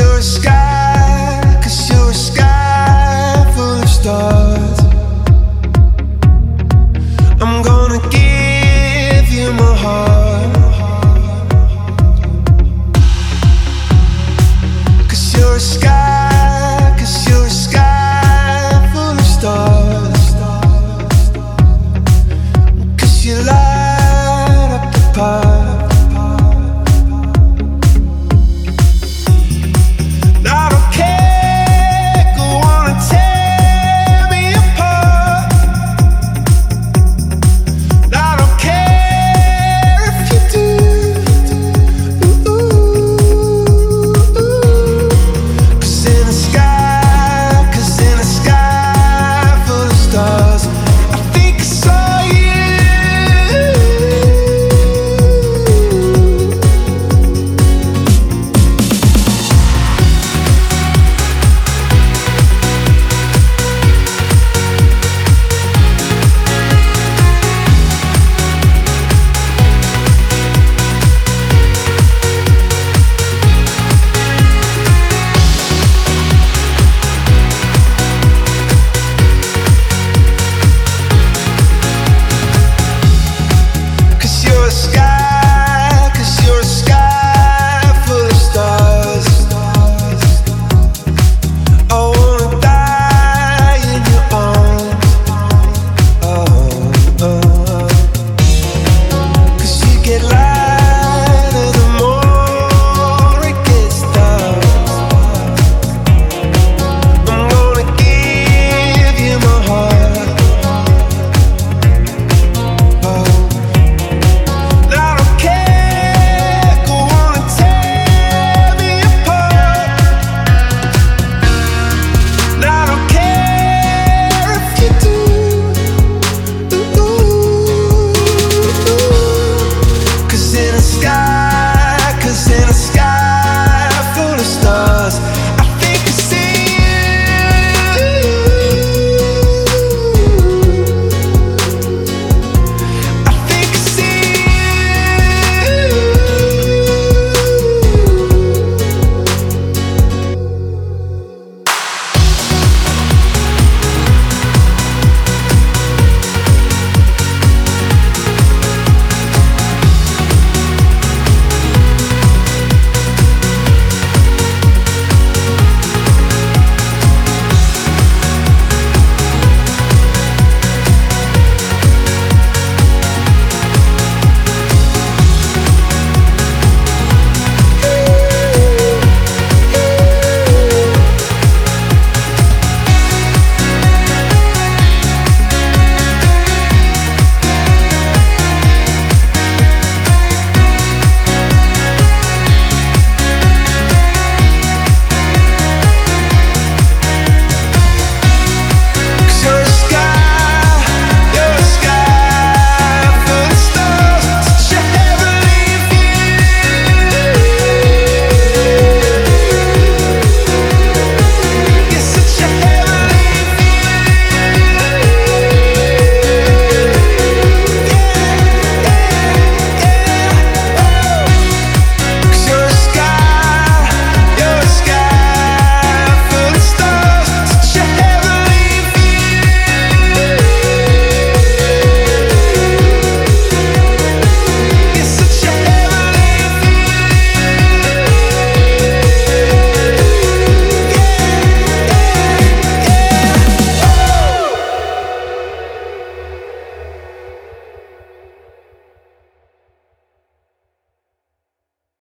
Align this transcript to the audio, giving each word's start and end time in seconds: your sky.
your 0.00 0.22
sky. 0.22 0.77